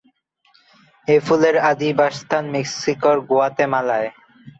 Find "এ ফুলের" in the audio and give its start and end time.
1.07-1.55